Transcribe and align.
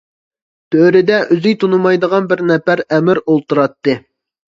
تۆردە 0.75 1.19
ئۆزى 1.35 1.53
تونۇمايدىغان 1.65 2.33
بىر 2.35 2.45
نەپەر 2.55 2.85
ئەمىر 2.91 3.25
ئولتۇراتتى. 3.27 4.01